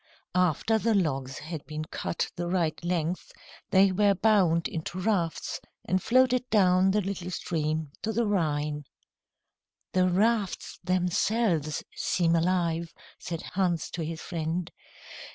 [0.33, 3.31] After the logs had been cut the right length,
[3.69, 8.85] they were bound into rafts, and floated down the little stream to the Rhine.
[9.93, 14.71] "The rafts themselves seem alive," said Hans to his friend.